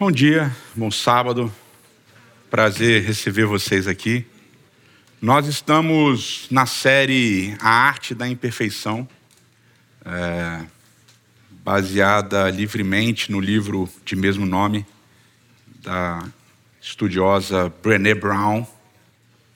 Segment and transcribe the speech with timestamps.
[0.00, 1.52] Bom dia, bom sábado.
[2.48, 4.24] Prazer receber vocês aqui.
[5.20, 9.08] Nós estamos na série A Arte da Imperfeição,
[10.04, 10.64] é,
[11.50, 14.86] baseada livremente no livro de mesmo nome
[15.82, 16.24] da
[16.80, 18.64] estudiosa Brené Brown.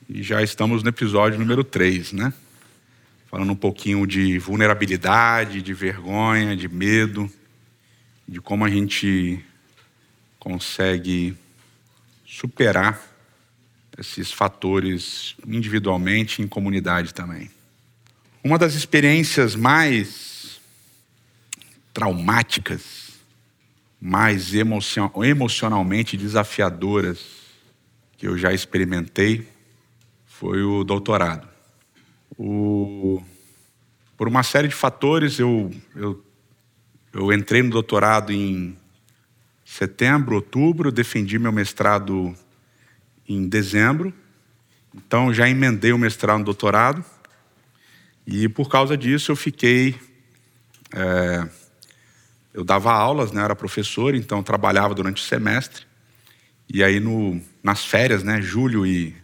[0.09, 2.33] E já estamos no episódio número 3, né?
[3.31, 7.31] Falando um pouquinho de vulnerabilidade, de vergonha, de medo,
[8.27, 9.41] de como a gente
[10.43, 11.37] consegue
[12.27, 13.01] superar
[13.97, 17.49] esses fatores individualmente e em comunidade também.
[18.43, 20.61] Uma das experiências mais
[21.95, 23.21] traumáticas,
[24.01, 27.21] mais emocionalmente desafiadoras
[28.19, 29.47] que eu já experimentei
[30.27, 31.49] foi o doutorado.
[32.37, 33.23] O...
[34.17, 36.21] Por uma série de fatores, eu, eu,
[37.13, 38.77] eu entrei no doutorado em
[39.73, 42.35] setembro, outubro, defendi meu mestrado
[43.27, 44.13] em dezembro.
[44.95, 47.03] Então já emendei o mestrado no doutorado.
[48.27, 49.99] E por causa disso eu fiquei.
[50.95, 51.49] É,
[52.53, 55.87] eu dava aulas, né, era professor, então trabalhava durante o semestre.
[56.69, 59.17] E aí no, nas férias, né, julho e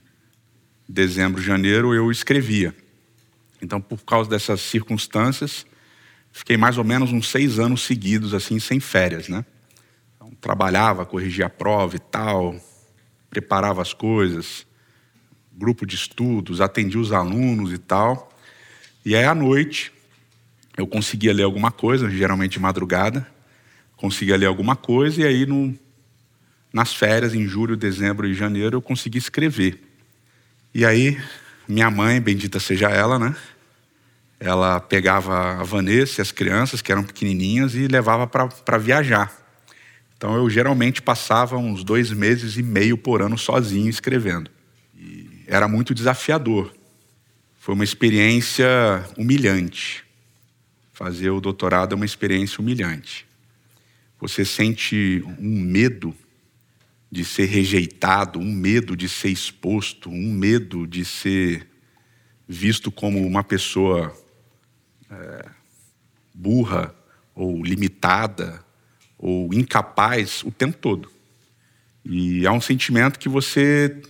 [0.88, 2.74] dezembro, janeiro, eu escrevia.
[3.60, 5.66] Então por causa dessas circunstâncias,
[6.32, 9.44] fiquei mais ou menos uns seis anos seguidos assim, sem férias, né?
[10.40, 12.54] Trabalhava, corrigia a prova e tal,
[13.28, 14.66] preparava as coisas,
[15.52, 18.30] grupo de estudos, atendia os alunos e tal.
[19.04, 19.92] E aí à noite
[20.76, 23.26] eu conseguia ler alguma coisa, geralmente de madrugada,
[23.96, 25.76] conseguia ler alguma coisa e aí no,
[26.72, 29.82] nas férias, em julho, dezembro e janeiro, eu consegui escrever.
[30.72, 31.18] E aí
[31.68, 33.36] minha mãe, bendita seja ela, né?
[34.40, 39.30] Ela pegava a Vanessa e as crianças, que eram pequenininhas, e levava para viajar.
[40.18, 44.50] Então eu geralmente passava uns dois meses e meio por ano sozinho escrevendo.
[44.92, 46.74] E era muito desafiador.
[47.56, 48.66] Foi uma experiência
[49.16, 50.04] humilhante.
[50.92, 53.28] Fazer o doutorado é uma experiência humilhante.
[54.18, 56.12] Você sente um medo
[57.08, 61.64] de ser rejeitado, um medo de ser exposto, um medo de ser
[62.48, 64.12] visto como uma pessoa
[65.08, 65.48] é,
[66.34, 66.92] burra
[67.36, 68.66] ou limitada
[69.18, 71.10] ou incapaz o tempo todo.
[72.04, 74.00] E há um sentimento que você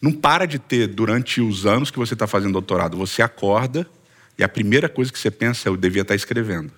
[0.00, 2.96] não para de ter durante os anos que você está fazendo doutorado.
[2.96, 3.86] Você acorda
[4.38, 6.72] e a primeira coisa que você pensa é: eu devia estar tá escrevendo.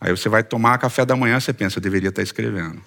[0.00, 2.82] Aí você vai tomar café da manhã, você pensa: eu deveria estar tá escrevendo.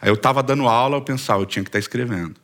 [0.00, 2.36] Aí eu estava dando aula, eu pensava: eu tinha que estar tá escrevendo.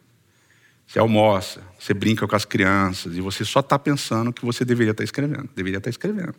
[0.86, 4.92] Você almoça, você brinca com as crianças e você só está pensando que você deveria
[4.92, 5.48] estar escrevendo.
[5.54, 6.34] Deveria estar escrevendo.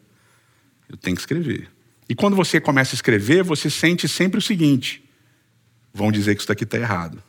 [0.90, 1.70] Eu tenho que escrever.
[2.10, 5.04] E quando você começa a escrever, você sente sempre o seguinte:
[5.94, 7.22] vão dizer que isso daqui está errado.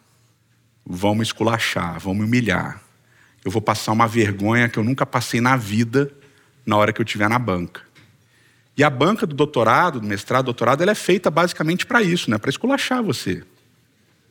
[0.85, 2.83] Vão me esculachar, vão me humilhar.
[3.45, 6.11] Eu vou passar uma vergonha que eu nunca passei na vida
[6.65, 7.83] na hora que eu estiver na banca.
[8.77, 12.39] E a banca do doutorado, do mestrado, doutorado, ela é feita basicamente para isso, né?
[12.39, 13.43] para esculachar você.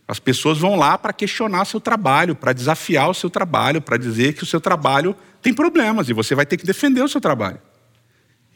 [0.07, 4.33] As pessoas vão lá para questionar seu trabalho, para desafiar o seu trabalho, para dizer
[4.33, 7.59] que o seu trabalho tem problemas e você vai ter que defender o seu trabalho.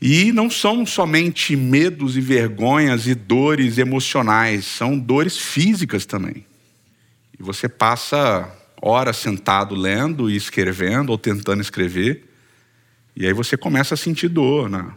[0.02, 6.44] E não são somente medos e vergonhas e dores emocionais, são dores físicas também.
[7.40, 8.52] E você passa
[8.82, 12.28] horas sentado lendo e escrevendo ou tentando escrever,
[13.16, 14.96] e aí você começa a sentir dor na,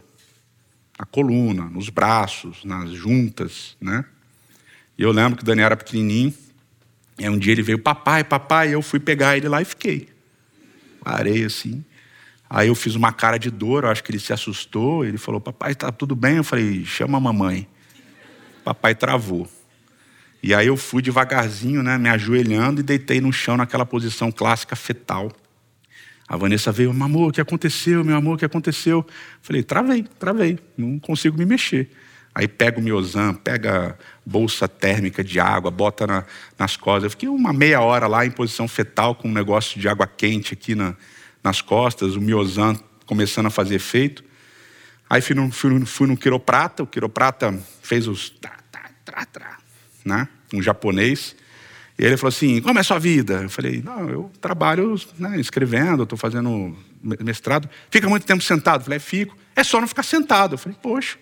[0.97, 4.05] na coluna, nos braços, nas juntas, né?
[4.97, 6.33] E eu lembro que o Daniel era pequenininho,
[7.19, 10.09] e um dia ele veio, papai, papai, e eu fui pegar ele lá e fiquei.
[11.03, 11.85] Parei assim.
[12.55, 15.03] Aí eu fiz uma cara de dor, acho que ele se assustou.
[15.03, 16.37] Ele falou: Papai, está tudo bem?
[16.37, 17.67] Eu falei: Chama a mamãe.
[18.63, 19.45] Papai travou.
[20.41, 24.73] E aí eu fui devagarzinho, né, me ajoelhando e deitei no chão naquela posição clássica
[24.73, 25.33] fetal.
[26.25, 28.05] A Vanessa veio: Meu amor, o que aconteceu?
[28.05, 28.99] Meu amor, o que aconteceu?
[28.99, 31.91] Eu falei: Travei, travei, não consigo me mexer.
[32.33, 36.23] Aí pega o miozan, pega bolsa térmica de água, bota na,
[36.57, 37.03] nas costas.
[37.03, 40.53] Eu fiquei uma meia hora lá em posição fetal com um negócio de água quente
[40.53, 40.95] aqui na,
[41.45, 42.75] nas costas, o miozan
[43.05, 44.23] começando a fazer efeito.
[45.07, 48.33] Aí fui no, fui, fui no quiroprata, o quiroprata fez os
[50.03, 50.27] né?
[50.53, 51.35] um japonês.
[51.97, 53.43] E ele falou assim: Como é a sua vida?
[53.43, 56.75] Eu falei: Não, eu trabalho né, escrevendo, estou fazendo
[57.21, 57.69] mestrado.
[57.89, 58.81] Fica muito tempo sentado?
[58.81, 59.37] Eu falei: é, Fico.
[59.55, 60.55] É só não ficar sentado.
[60.55, 61.17] Eu falei: Poxa,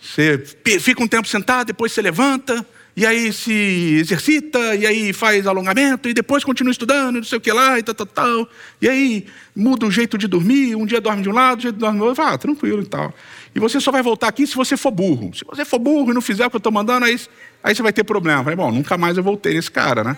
[0.00, 0.38] você
[0.80, 2.64] fica um tempo sentado, depois você levanta,
[2.96, 7.40] e aí se exercita, e aí faz alongamento, e depois continua estudando, não sei o
[7.40, 8.48] que lá, e tal, tal, tal.
[8.80, 11.72] E aí muda o jeito de dormir, um dia dorme de um lado, um dia
[11.72, 13.12] dorme do outro, ah, tranquilo e tal.
[13.52, 15.32] E você só vai voltar aqui se você for burro.
[15.34, 17.20] Se você for burro e não fizer o que eu estou mandando, aí,
[17.64, 18.40] aí você vai ter problema.
[18.40, 20.16] Eu falei, bom, nunca mais eu voltei nesse cara, né?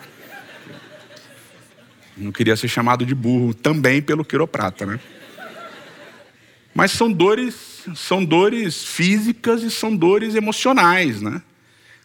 [2.15, 5.01] Não queria ser chamado de burro também pelo quiroprata, né?
[6.75, 11.41] Mas são dores, são dores físicas e são dores emocionais, né?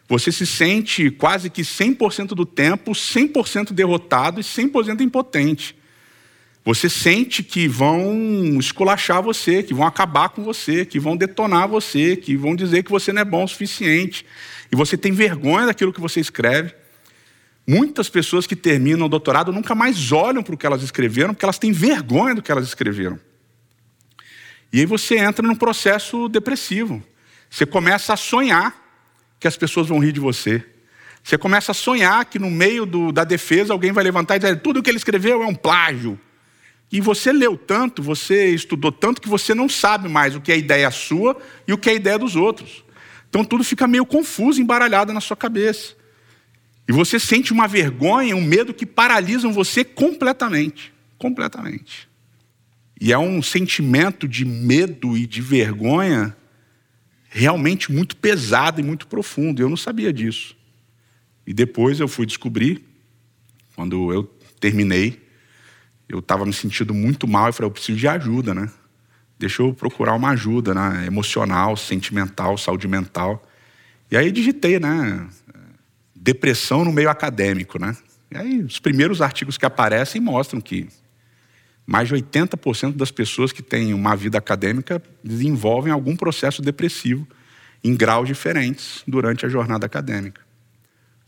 [0.08, 5.76] Você se sente quase que 100% do tempo 100% derrotado e 100% impotente.
[6.64, 12.16] Você sente que vão esculachar você, que vão acabar com você, que vão detonar você,
[12.16, 14.24] que vão dizer que você não é bom o suficiente.
[14.70, 16.72] E você tem vergonha daquilo que você escreve.
[17.66, 21.44] Muitas pessoas que terminam o doutorado nunca mais olham para o que elas escreveram, porque
[21.44, 23.18] elas têm vergonha do que elas escreveram.
[24.72, 27.02] E aí você entra num processo depressivo.
[27.50, 28.81] Você começa a sonhar
[29.42, 30.64] que as pessoas vão rir de você.
[31.22, 34.60] Você começa a sonhar que no meio do, da defesa alguém vai levantar e dizer
[34.60, 36.18] tudo o que ele escreveu é um plágio.
[36.90, 40.56] E você leu tanto, você estudou tanto que você não sabe mais o que é
[40.56, 41.36] ideia sua
[41.66, 42.84] e o que é ideia dos outros.
[43.28, 45.94] Então tudo fica meio confuso, embaralhado na sua cabeça.
[46.88, 50.92] E você sente uma vergonha, um medo que paralisam você completamente.
[51.18, 52.08] Completamente.
[53.00, 56.36] E é um sentimento de medo e de vergonha
[57.32, 59.62] realmente muito pesado e muito profundo.
[59.62, 60.54] Eu não sabia disso.
[61.46, 62.84] E depois eu fui descobrir,
[63.74, 64.24] quando eu
[64.60, 65.20] terminei,
[66.08, 68.70] eu estava me sentindo muito mal e falei, eu preciso de ajuda, né?
[69.38, 71.06] Deixa eu procurar uma ajuda, né?
[71.06, 73.48] Emocional, sentimental, saúde mental.
[74.10, 75.26] E aí digitei, né?
[76.14, 77.96] Depressão no meio acadêmico, né?
[78.30, 80.86] E aí os primeiros artigos que aparecem mostram que
[81.86, 87.26] mais de 80% das pessoas que têm uma vida acadêmica desenvolvem algum processo depressivo
[87.82, 90.40] em graus diferentes durante a jornada acadêmica.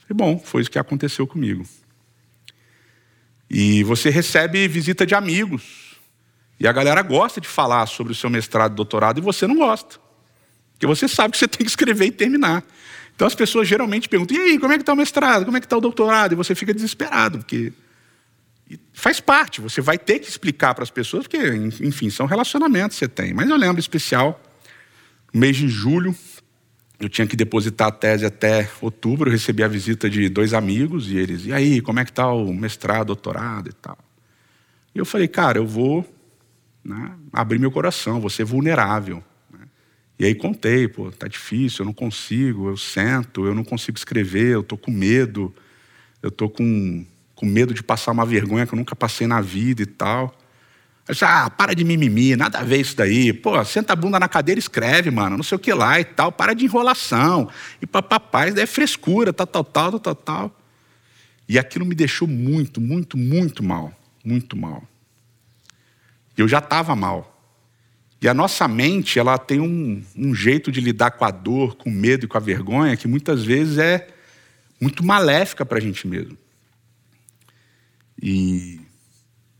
[0.08, 1.66] E bom, foi isso que aconteceu comigo.
[3.50, 5.98] E você recebe visita de amigos.
[6.58, 9.56] E a galera gosta de falar sobre o seu mestrado e doutorado e você não
[9.56, 9.98] gosta.
[10.72, 12.64] Porque você sabe que você tem que escrever e terminar.
[13.14, 15.44] Então as pessoas geralmente perguntam: e aí, como é que está o mestrado?
[15.44, 16.32] Como é que está o doutorado?
[16.32, 17.72] E você fica desesperado, porque
[18.68, 21.38] e faz parte, você vai ter que explicar para as pessoas, porque,
[21.82, 23.34] enfim, são relacionamentos que você tem.
[23.34, 24.40] Mas eu lembro especial,
[25.32, 26.16] no mês de julho,
[26.98, 31.10] eu tinha que depositar a tese até outubro, eu recebi a visita de dois amigos,
[31.10, 33.98] e eles, e aí, como é que está o mestrado, doutorado e tal?
[34.94, 36.08] E eu falei, cara, eu vou
[36.82, 39.22] né, abrir meu coração, vou ser vulnerável.
[39.52, 39.66] Né?
[40.18, 44.52] E aí contei, pô, tá difícil, eu não consigo, eu sento, eu não consigo escrever,
[44.54, 45.54] eu tô com medo,
[46.22, 49.82] eu tô com com medo de passar uma vergonha que eu nunca passei na vida
[49.82, 50.34] e tal.
[51.06, 53.32] Eu disse, ah, para de mimimi, nada a ver isso daí.
[53.32, 56.04] Pô, senta a bunda na cadeira e escreve, mano, não sei o que lá e
[56.04, 56.32] tal.
[56.32, 57.48] Para de enrolação.
[57.80, 60.60] E papapá, isso daí é frescura, tal, tal, tal, tal, tal.
[61.46, 63.92] E aquilo me deixou muito, muito, muito mal.
[64.24, 64.82] Muito mal.
[66.36, 67.34] Eu já estava mal.
[68.22, 71.90] E a nossa mente, ela tem um, um jeito de lidar com a dor, com
[71.90, 74.08] o medo e com a vergonha que muitas vezes é
[74.80, 76.38] muito maléfica para a gente mesmo.
[78.26, 78.80] E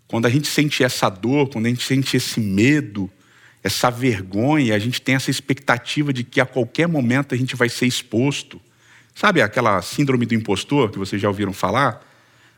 [0.08, 3.10] quando a gente sente essa dor, quando a gente sente esse medo,
[3.62, 7.68] essa vergonha, a gente tem essa expectativa de que a qualquer momento a gente vai
[7.68, 8.58] ser exposto.
[9.14, 12.00] Sabe aquela síndrome do impostor que vocês já ouviram falar?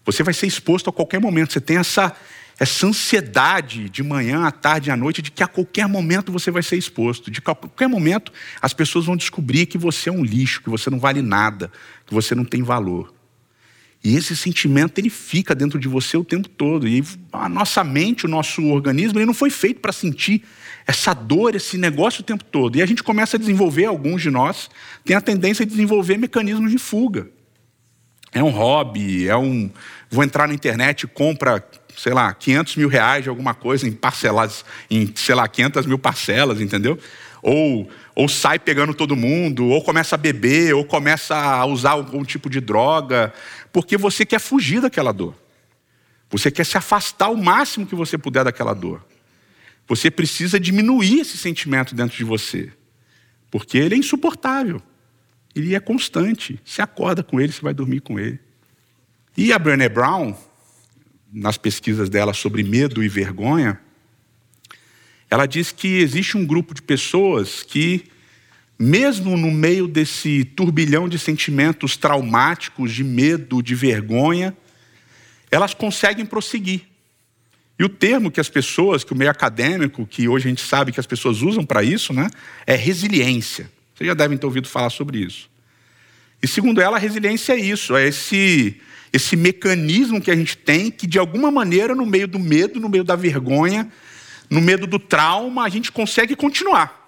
[0.04, 1.52] Você vai ser exposto a qualquer momento.
[1.52, 2.14] Você tem essa,
[2.56, 6.62] essa ansiedade de manhã, à tarde, à noite, de que a qualquer momento você vai
[6.62, 7.32] ser exposto.
[7.32, 8.32] De que a qualquer momento
[8.62, 11.68] as pessoas vão descobrir que você é um lixo, que você não vale nada,
[12.06, 13.15] que você não tem valor.
[14.06, 16.86] E esse sentimento ele fica dentro de você o tempo todo.
[16.86, 20.44] E a nossa mente, o nosso organismo, ele não foi feito para sentir
[20.86, 22.76] essa dor, esse negócio o tempo todo.
[22.76, 24.70] E a gente começa a desenvolver, alguns de nós,
[25.04, 27.28] tem a tendência a desenvolver mecanismos de fuga.
[28.32, 29.68] É um hobby, é um.
[30.08, 33.92] Vou entrar na internet e compra, sei lá, 500 mil reais de alguma coisa em
[33.92, 36.96] parcelas, em, sei lá, 500 mil parcelas, entendeu?
[37.48, 42.24] Ou, ou sai pegando todo mundo, ou começa a beber, ou começa a usar algum
[42.24, 43.32] tipo de droga,
[43.72, 45.32] porque você quer fugir daquela dor.
[46.28, 49.06] Você quer se afastar o máximo que você puder daquela dor.
[49.86, 52.72] Você precisa diminuir esse sentimento dentro de você,
[53.48, 54.82] porque ele é insuportável.
[55.54, 56.58] Ele é constante.
[56.64, 58.40] Você acorda com ele, você vai dormir com ele.
[59.36, 60.34] E a Brené Brown,
[61.32, 63.80] nas pesquisas dela sobre medo e vergonha,
[65.30, 68.04] ela diz que existe um grupo de pessoas que
[68.78, 74.56] mesmo no meio desse turbilhão de sentimentos traumáticos, de medo, de vergonha,
[75.50, 76.83] elas conseguem prosseguir.
[77.78, 80.92] E o termo que as pessoas, que o meio acadêmico, que hoje a gente sabe
[80.92, 82.28] que as pessoas usam para isso, né,
[82.66, 83.71] é resiliência.
[83.95, 85.49] Vocês já devem ter ouvido falar sobre isso.
[86.42, 88.78] E segundo ela, a resiliência é isso, é esse,
[89.12, 92.88] esse mecanismo que a gente tem que, de alguma maneira, no meio do medo, no
[92.88, 93.90] meio da vergonha,
[94.48, 97.04] no medo do trauma, a gente consegue continuar.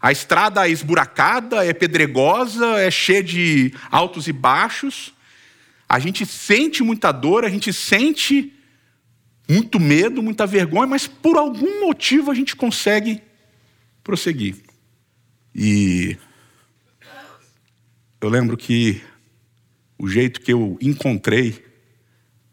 [0.00, 5.12] A estrada é esburacada, é pedregosa, é cheia de altos e baixos.
[5.88, 8.52] A gente sente muita dor, a gente sente
[9.48, 13.22] muito medo, muita vergonha, mas por algum motivo a gente consegue
[14.04, 14.56] prosseguir.
[15.54, 16.16] E
[18.20, 19.02] eu lembro que
[19.98, 21.64] o jeito que eu encontrei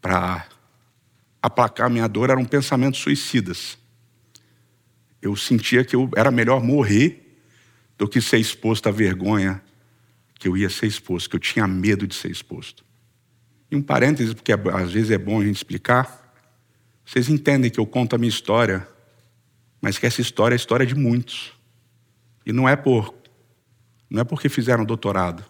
[0.00, 0.48] para
[1.40, 3.78] aplacar minha dor eram pensamentos suicidas.
[5.26, 7.40] Eu sentia que eu era melhor morrer
[7.98, 9.60] do que ser exposto à vergonha
[10.38, 12.84] que eu ia ser exposto, que eu tinha medo de ser exposto.
[13.70, 16.32] E um parêntese, porque às vezes é bom a gente explicar.
[17.04, 18.86] Vocês entendem que eu conto a minha história,
[19.80, 21.52] mas que essa história é a história de muitos.
[22.44, 23.12] E não é por
[24.08, 25.44] não é porque fizeram doutorado,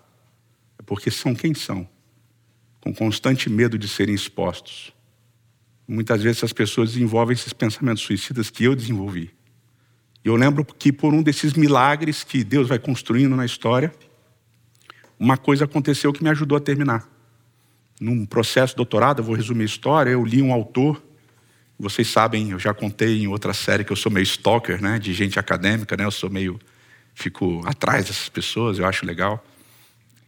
[0.78, 1.86] é porque são quem são,
[2.80, 4.94] com constante medo de serem expostos.
[5.86, 9.36] Muitas vezes as pessoas desenvolvem esses pensamentos suicidas que eu desenvolvi.
[10.26, 13.94] Eu lembro que por um desses milagres que Deus vai construindo na história,
[15.16, 17.08] uma coisa aconteceu que me ajudou a terminar.
[18.00, 21.00] Num processo de doutorado, eu vou resumir a história, eu li um autor,
[21.78, 25.14] vocês sabem, eu já contei em outra série que eu sou meio stalker, né, de
[25.14, 26.58] gente acadêmica, né, eu sou meio,
[27.14, 29.46] fico atrás dessas pessoas, eu acho legal.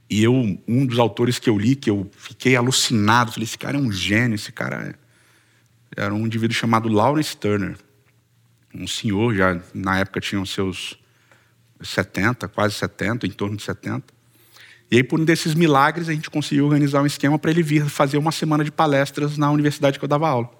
[0.08, 0.32] E eu,
[0.68, 3.90] um dos autores que eu li, que eu fiquei alucinado, falei, esse cara é um
[3.90, 4.94] gênio, esse cara
[5.96, 6.00] é...
[6.04, 7.76] era um indivíduo chamado Lawrence Turner
[8.74, 10.98] um senhor, já na época tinha os seus
[11.80, 14.04] 70, quase 70, em torno de 70.
[14.90, 17.88] E aí, por um desses milagres, a gente conseguiu organizar um esquema para ele vir
[17.88, 20.50] fazer uma semana de palestras na universidade que eu dava aula.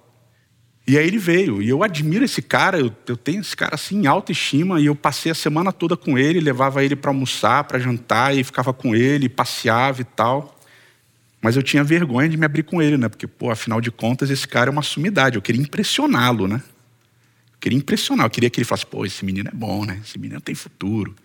[0.87, 4.01] E aí ele veio, e eu admiro esse cara, eu, eu tenho esse cara assim
[4.01, 7.63] em alta estima, e eu passei a semana toda com ele, levava ele para almoçar,
[7.63, 10.59] para jantar, e ficava com ele, passeava e tal.
[11.41, 13.07] Mas eu tinha vergonha de me abrir com ele, né?
[13.07, 16.61] Porque, pô, afinal de contas, esse cara é uma sumidade, eu queria impressioná-lo, né?
[17.59, 19.99] Queria impressionar, eu queria que ele falasse, pô, esse menino é bom, né?
[20.03, 21.15] Esse menino tem futuro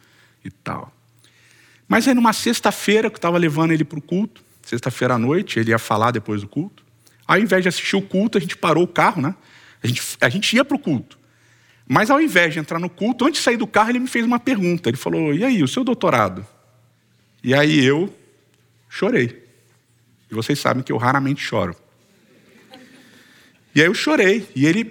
[0.44, 0.92] e tal.
[1.86, 5.58] Mas aí numa sexta-feira que eu estava levando ele para o culto, sexta-feira à noite,
[5.58, 6.82] ele ia falar depois do culto.
[7.26, 9.34] Ao invés de assistir o culto, a gente parou o carro, né?
[9.82, 11.18] A gente, a gente ia para o culto.
[11.86, 14.24] Mas ao invés de entrar no culto, antes de sair do carro, ele me fez
[14.24, 14.88] uma pergunta.
[14.88, 16.46] Ele falou: E aí, o seu doutorado?
[17.42, 18.14] E aí eu
[18.88, 19.44] chorei.
[20.30, 21.76] E vocês sabem que eu raramente choro.
[23.74, 24.48] E aí eu chorei.
[24.56, 24.84] E ele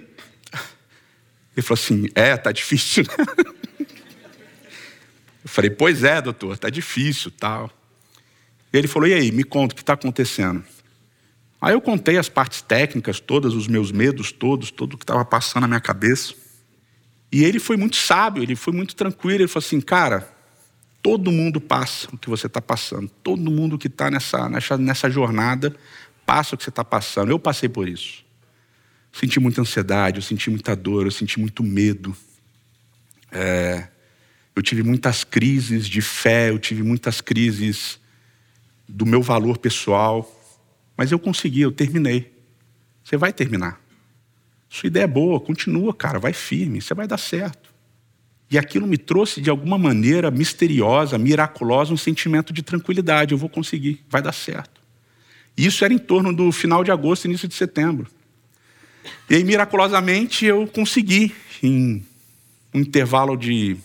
[1.56, 3.04] ele falou assim: É, tá difícil.
[3.04, 3.86] Né?
[5.44, 7.70] Eu falei: Pois é, doutor, tá difícil, tal.
[8.72, 10.64] Ele falou: E aí, me conta o que está acontecendo.
[11.60, 15.62] Aí eu contei as partes técnicas, todos os meus medos, todos, tudo que estava passando
[15.62, 16.34] na minha cabeça.
[17.32, 19.42] E ele foi muito sábio, ele foi muito tranquilo.
[19.42, 20.28] Ele falou assim: Cara,
[21.02, 23.08] todo mundo passa o que você está passando.
[23.22, 25.74] Todo mundo que está nessa, nessa, nessa jornada
[26.26, 27.30] passa o que você está passando.
[27.30, 28.23] Eu passei por isso
[29.14, 32.14] senti muita ansiedade, eu senti muita dor, eu senti muito medo.
[33.30, 33.88] É,
[34.54, 38.00] eu tive muitas crises de fé, eu tive muitas crises
[38.88, 40.28] do meu valor pessoal,
[40.96, 42.32] mas eu consegui, eu terminei.
[43.04, 43.80] Você vai terminar.
[44.68, 47.72] Sua ideia é boa, continua, cara, vai firme, você vai dar certo.
[48.50, 53.32] E aquilo me trouxe de alguma maneira misteriosa, miraculosa, um sentimento de tranquilidade.
[53.32, 54.80] Eu vou conseguir, vai dar certo.
[55.56, 58.08] E isso era em torno do final de agosto, início de setembro.
[59.28, 62.04] E aí, miraculosamente, eu consegui, em
[62.72, 63.76] um intervalo de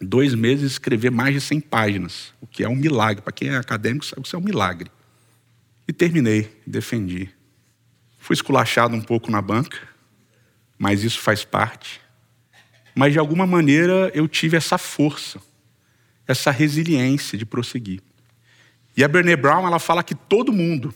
[0.00, 3.22] dois meses, escrever mais de 100 páginas, o que é um milagre.
[3.22, 4.90] Para quem é acadêmico, sabe que isso é um milagre.
[5.86, 7.28] E terminei, defendi.
[8.18, 9.78] Fui esculachado um pouco na banca,
[10.78, 12.00] mas isso faz parte.
[12.94, 15.40] Mas, de alguma maneira, eu tive essa força,
[16.26, 18.00] essa resiliência de prosseguir.
[18.96, 20.94] E a Brené Brown, ela fala que todo mundo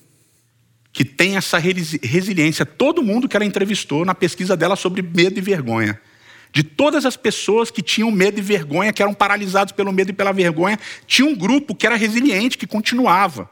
[0.99, 2.67] que tem essa resiliência.
[2.67, 6.01] Todo mundo que ela entrevistou na pesquisa dela sobre medo e vergonha.
[6.53, 10.13] De todas as pessoas que tinham medo e vergonha, que eram paralisados pelo medo e
[10.13, 10.77] pela vergonha,
[11.07, 13.49] tinha um grupo que era resiliente, que continuava.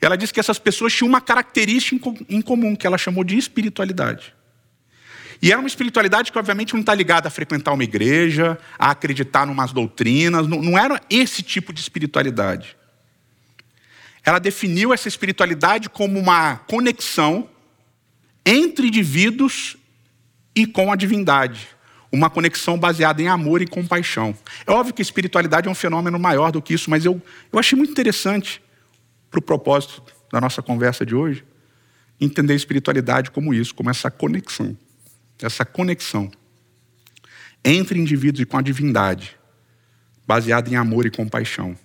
[0.00, 4.32] Ela disse que essas pessoas tinham uma característica em comum, que ela chamou de espiritualidade.
[5.42, 9.46] E era uma espiritualidade que, obviamente, não está ligada a frequentar uma igreja, a acreditar
[9.46, 12.78] em umas doutrinas, não, não era esse tipo de espiritualidade
[14.26, 17.48] ela definiu essa espiritualidade como uma conexão
[18.44, 19.76] entre indivíduos
[20.52, 21.68] e com a divindade.
[22.10, 24.36] Uma conexão baseada em amor e compaixão.
[24.66, 27.58] É óbvio que a espiritualidade é um fenômeno maior do que isso, mas eu, eu
[27.58, 28.60] achei muito interessante,
[29.30, 30.02] para o propósito
[30.32, 31.44] da nossa conversa de hoje,
[32.20, 34.76] entender a espiritualidade como isso, como essa conexão.
[35.40, 36.32] Essa conexão
[37.64, 39.36] entre indivíduos e com a divindade,
[40.26, 41.76] baseada em amor e compaixão.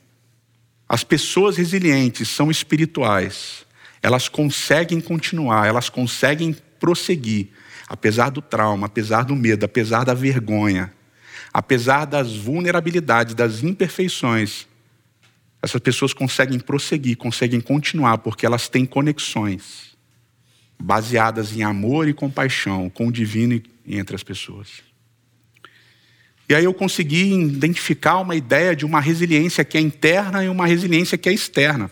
[0.92, 3.66] As pessoas resilientes são espirituais.
[4.04, 7.48] Elas conseguem continuar, elas conseguem prosseguir,
[7.88, 10.94] apesar do trauma, apesar do medo, apesar da vergonha,
[11.54, 14.68] apesar das vulnerabilidades, das imperfeições,
[15.62, 19.96] essas pessoas conseguem prosseguir, conseguem continuar, porque elas têm conexões
[20.78, 24.91] baseadas em amor e compaixão com o divino entre as pessoas.
[26.52, 30.68] E aí eu consegui identificar uma ideia de uma resiliência que é interna e uma
[30.68, 31.90] resiliência que é externa.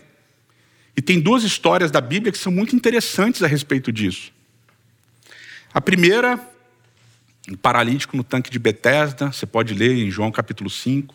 [0.94, 4.30] E tem duas histórias da Bíblia que são muito interessantes a respeito disso.
[5.72, 6.38] A primeira,
[7.50, 11.14] um paralítico no tanque de Betesda, você pode ler em João capítulo 5.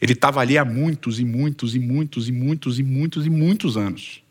[0.00, 3.76] Ele estava ali há muitos e muitos e muitos e muitos e muitos e muitos
[3.76, 4.22] anos.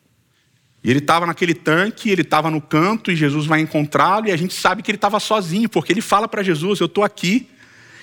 [0.84, 4.36] E ele estava naquele tanque, ele estava no canto e Jesus vai encontrá-lo e a
[4.36, 7.48] gente sabe que ele estava sozinho, porque ele fala para Jesus: Eu estou aqui,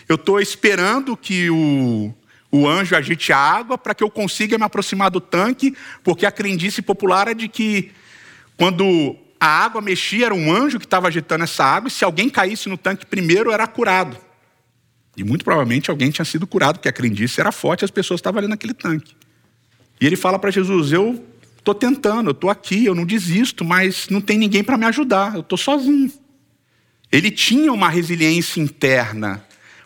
[0.08, 2.12] eu estou esperando que o,
[2.50, 6.32] o anjo agite a água para que eu consiga me aproximar do tanque, porque a
[6.32, 7.90] crendice popular é de que
[8.56, 12.30] quando a água mexia, era um anjo que estava agitando essa água, e se alguém
[12.30, 14.16] caísse no tanque primeiro, era curado.
[15.16, 18.38] E muito provavelmente alguém tinha sido curado, porque a crendice era forte, as pessoas estavam
[18.38, 19.14] ali naquele tanque.
[20.00, 21.22] E ele fala para Jesus: Eu
[21.58, 25.34] estou tentando, eu estou aqui, eu não desisto, mas não tem ninguém para me ajudar,
[25.34, 26.12] eu estou sozinho.
[27.12, 29.44] Ele tinha uma resiliência interna,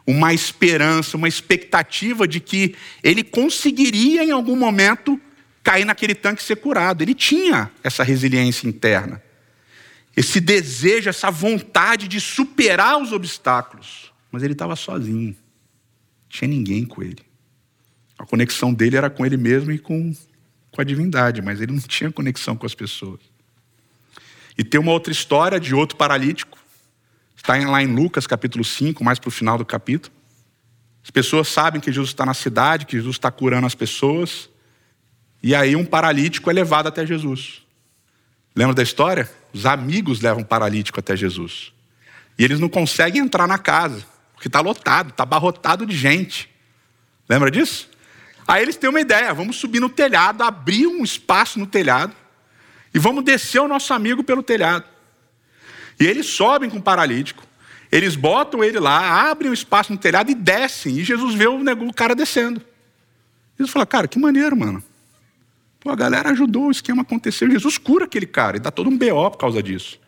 [0.09, 2.75] uma esperança, uma expectativa de que
[3.05, 5.21] ele conseguiria em algum momento
[5.63, 7.03] cair naquele tanque e ser curado.
[7.03, 9.23] Ele tinha essa resiliência interna,
[10.17, 14.11] esse desejo, essa vontade de superar os obstáculos.
[14.33, 15.37] Mas ele estava sozinho, não
[16.31, 17.23] tinha ninguém com ele.
[18.19, 20.17] A conexão dele era com ele mesmo e com,
[20.71, 23.21] com a divindade, mas ele não tinha conexão com as pessoas.
[24.57, 26.58] E tem uma outra história de outro paralítico,
[27.51, 30.15] está lá em Lucas capítulo 5, mais para o final do capítulo.
[31.03, 34.51] As pessoas sabem que Jesus está na cidade, que Jesus está curando as pessoas,
[35.43, 37.63] e aí um paralítico é levado até Jesus.
[38.55, 39.31] Lembra da história?
[39.51, 41.73] Os amigos levam um paralítico até Jesus.
[42.39, 44.05] E eles não conseguem entrar na casa.
[44.35, 46.51] Porque está lotado, está abarrotado de gente.
[47.29, 47.89] Lembra disso?
[48.47, 52.15] Aí eles têm uma ideia: vamos subir no telhado, abrir um espaço no telhado
[52.93, 54.85] e vamos descer o nosso amigo pelo telhado.
[56.01, 57.45] E eles sobem com o paralítico,
[57.91, 60.99] eles botam ele lá, abrem um espaço no telhado e descem.
[60.99, 62.61] E Jesus vê o cara descendo.
[63.59, 64.83] Jesus fala: Cara, que maneiro, mano.
[65.81, 67.51] Pô, a galera ajudou, o esquema aconteceu.
[67.51, 69.99] Jesus cura aquele cara e dá todo um BO por causa disso.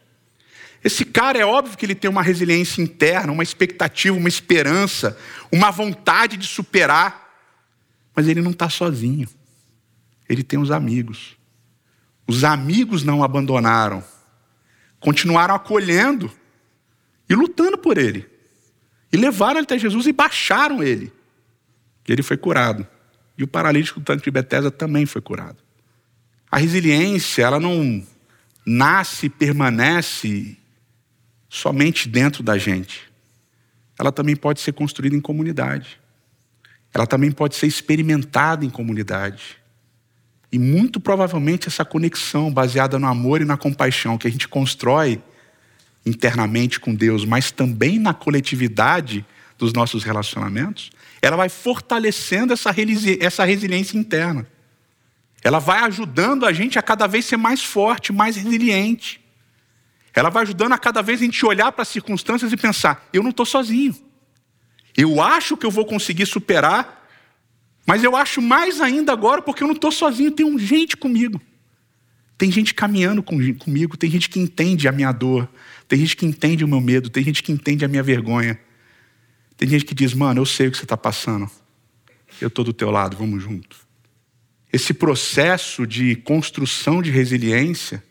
[0.83, 5.17] Esse cara é óbvio que ele tem uma resiliência interna, uma expectativa, uma esperança,
[5.53, 7.31] uma vontade de superar,
[8.15, 9.29] mas ele não está sozinho.
[10.29, 11.37] Ele tem os amigos.
[12.27, 14.03] Os amigos não abandonaram,
[15.01, 16.31] continuaram acolhendo
[17.29, 18.29] e lutando por ele.
[19.13, 21.13] E levaram ele até Jesus e baixaram ele.
[22.07, 22.87] E ele foi curado.
[23.37, 25.59] E o paralítico do tanque de Betesda também foi curado.
[26.51, 28.07] A resiliência, ela não
[28.67, 30.57] nasce, permanece
[31.49, 33.11] somente dentro da gente.
[33.99, 36.01] Ela também pode ser construída em comunidade.
[36.93, 39.60] Ela também pode ser experimentada em comunidade.
[40.53, 45.23] E muito provavelmente essa conexão baseada no amor e na compaixão que a gente constrói
[46.05, 49.25] internamente com Deus, mas também na coletividade
[49.59, 52.75] dos nossos relacionamentos, ela vai fortalecendo essa,
[53.21, 54.47] essa resiliência interna.
[55.43, 59.21] Ela vai ajudando a gente a cada vez ser mais forte, mais resiliente.
[60.15, 63.23] Ela vai ajudando a cada vez a gente olhar para as circunstâncias e pensar: eu
[63.23, 63.95] não estou sozinho.
[64.97, 67.00] Eu acho que eu vou conseguir superar,
[67.87, 71.41] mas eu acho mais ainda agora porque eu não estou sozinho, tem um gente comigo.
[72.37, 75.47] Tem gente caminhando comigo, tem gente que entende a minha dor,
[75.87, 78.59] tem gente que entende o meu medo, tem gente que entende a minha vergonha.
[79.57, 81.51] Tem gente que diz: mano, eu sei o que você está passando,
[82.41, 83.77] eu estou do teu lado, vamos junto.
[84.73, 88.03] Esse processo de construção de resiliência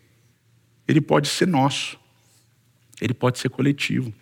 [0.87, 1.99] ele pode ser nosso,
[2.99, 4.13] ele pode ser coletivo.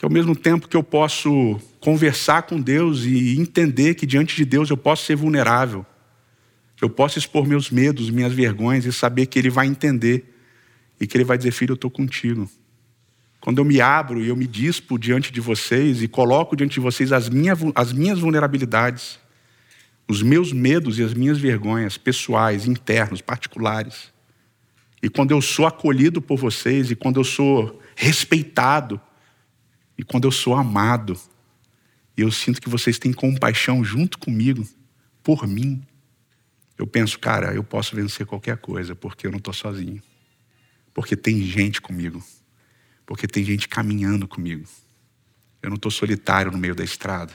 [0.00, 4.46] Que ao mesmo tempo que eu posso conversar com Deus e entender que diante de
[4.46, 5.84] Deus eu posso ser vulnerável,
[6.80, 10.24] eu posso expor meus medos, minhas vergonhas e saber que Ele vai entender
[10.98, 12.50] e que Ele vai dizer: Filho, eu estou contigo.
[13.42, 16.80] Quando eu me abro e eu me dispo diante de vocês e coloco diante de
[16.80, 19.18] vocês as minhas, as minhas vulnerabilidades,
[20.08, 24.10] os meus medos e as minhas vergonhas pessoais, internos, particulares,
[25.02, 28.98] e quando eu sou acolhido por vocês, e quando eu sou respeitado,
[30.00, 31.14] e quando eu sou amado,
[32.16, 34.66] eu sinto que vocês têm compaixão junto comigo,
[35.22, 35.82] por mim,
[36.78, 40.02] eu penso, cara, eu posso vencer qualquer coisa, porque eu não estou sozinho.
[40.94, 42.24] Porque tem gente comigo.
[43.04, 44.66] Porque tem gente caminhando comigo.
[45.60, 47.34] Eu não estou solitário no meio da estrada.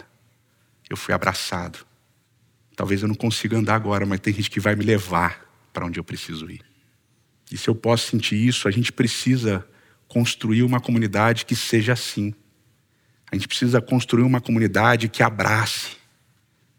[0.89, 1.85] Eu fui abraçado.
[2.75, 5.99] Talvez eu não consiga andar agora, mas tem gente que vai me levar para onde
[5.99, 6.65] eu preciso ir.
[7.51, 9.63] E se eu posso sentir isso, a gente precisa
[10.07, 12.33] construir uma comunidade que seja assim.
[13.35, 15.97] A A gente precisa construir uma comunidade que abrace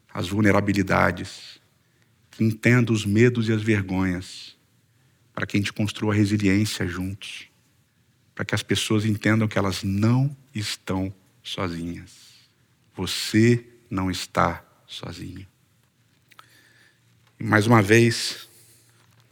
[0.08, 1.60] as vulnerabilidades,
[2.30, 4.56] que entenda os medos e as vergonhas,
[5.34, 7.46] para que a gente construa resiliência juntos,
[8.34, 12.10] para que as pessoas entendam que elas não estão sozinhas.
[12.94, 15.46] Você não está sozinho.
[17.38, 18.48] E mais uma vez,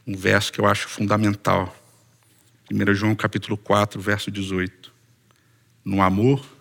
[0.05, 1.75] um verso que eu acho fundamental.
[2.71, 4.93] 1 João capítulo 4, verso 18.
[5.83, 6.54] No amor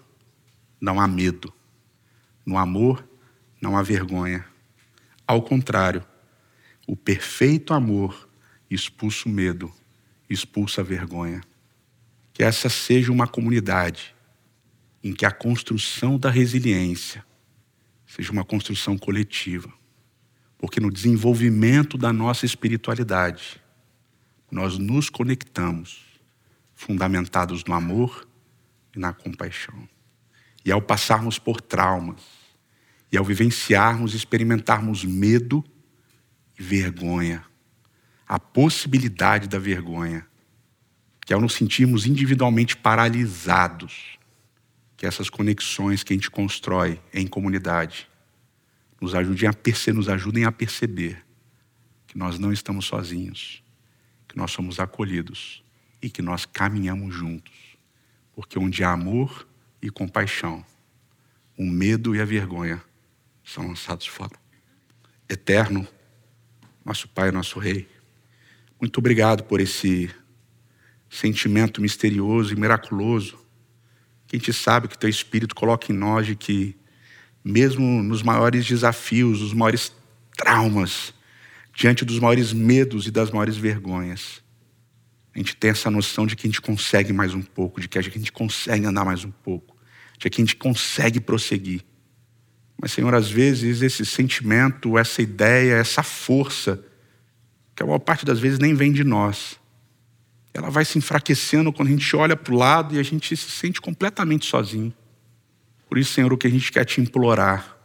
[0.84, 1.50] não há medo.
[2.44, 3.08] No amor
[3.58, 4.44] não há vergonha.
[5.26, 6.04] Ao contrário,
[6.86, 8.28] o perfeito amor
[8.70, 9.72] expulsa o medo,
[10.28, 11.40] expulsa a vergonha.
[12.34, 14.14] Que essa seja uma comunidade
[15.02, 17.24] em que a construção da resiliência
[18.06, 19.72] seja uma construção coletiva.
[20.58, 23.58] Porque no desenvolvimento da nossa espiritualidade,
[24.50, 26.02] nós nos conectamos,
[26.74, 28.28] fundamentados no amor
[28.94, 29.88] e na compaixão.
[30.64, 32.22] E ao passarmos por traumas,
[33.12, 35.64] e ao vivenciarmos e experimentarmos medo
[36.58, 37.44] e vergonha,
[38.26, 40.26] a possibilidade da vergonha,
[41.24, 44.18] que ao nos sentirmos individualmente paralisados,
[44.96, 48.08] que essas conexões que a gente constrói em comunidade
[49.00, 51.24] nos ajudem a, nos ajudem a perceber
[52.06, 53.62] que nós não estamos sozinhos,
[54.26, 55.62] que nós somos acolhidos
[56.00, 57.52] e que nós caminhamos juntos.
[58.34, 59.46] Porque onde há amor
[59.86, 60.64] e compaixão,
[61.58, 62.82] o medo e a vergonha
[63.44, 64.32] são lançados fora.
[65.28, 65.86] Eterno,
[66.82, 67.86] nosso Pai, nosso Rei,
[68.80, 70.10] muito obrigado por esse
[71.10, 73.38] sentimento misterioso e miraculoso.
[74.32, 76.76] A gente sabe que Teu Espírito coloca em nós de que
[77.44, 79.92] mesmo nos maiores desafios, nos maiores
[80.34, 81.12] traumas,
[81.74, 84.42] diante dos maiores medos e das maiores vergonhas,
[85.34, 87.98] a gente tem essa noção de que a gente consegue mais um pouco, de que
[87.98, 89.73] a gente consegue andar mais um pouco,
[90.18, 91.82] de que a gente consegue prosseguir.
[92.80, 96.84] Mas, Senhor, às vezes esse sentimento, essa ideia, essa força,
[97.74, 99.58] que a maior parte das vezes nem vem de nós,
[100.52, 103.50] ela vai se enfraquecendo quando a gente olha para o lado e a gente se
[103.50, 104.94] sente completamente sozinho.
[105.88, 107.76] Por isso, Senhor, o que a gente quer te implorar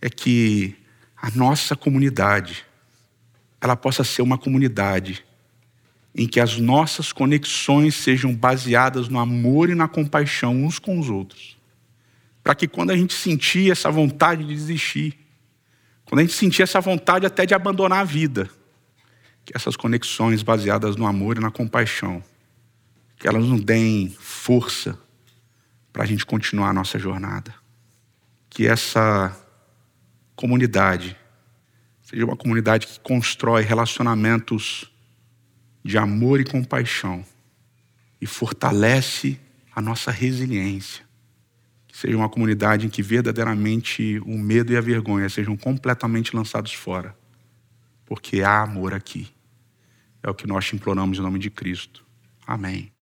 [0.00, 0.76] é que
[1.16, 2.64] a nossa comunidade,
[3.60, 5.24] ela possa ser uma comunidade
[6.14, 11.08] em que as nossas conexões sejam baseadas no amor e na compaixão uns com os
[11.08, 11.56] outros.
[12.42, 15.18] Para que quando a gente sentir essa vontade de desistir,
[16.04, 18.50] quando a gente sentir essa vontade até de abandonar a vida,
[19.44, 22.22] que essas conexões baseadas no amor e na compaixão,
[23.16, 24.98] que elas nos deem força
[25.92, 27.54] para a gente continuar a nossa jornada.
[28.50, 29.34] Que essa
[30.36, 31.16] comunidade
[32.02, 34.91] seja uma comunidade que constrói relacionamentos
[35.84, 37.24] de amor e compaixão
[38.20, 39.38] e fortalece
[39.74, 41.04] a nossa resiliência.
[41.88, 46.72] Que seja uma comunidade em que verdadeiramente o medo e a vergonha sejam completamente lançados
[46.72, 47.16] fora,
[48.06, 49.28] porque há amor aqui.
[50.22, 52.06] É o que nós te imploramos em nome de Cristo.
[52.46, 52.92] Amém.